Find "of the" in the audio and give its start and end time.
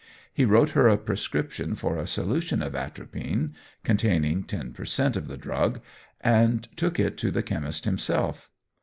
5.15-5.37